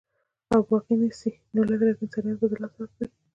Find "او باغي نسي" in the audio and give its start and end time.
0.53-1.31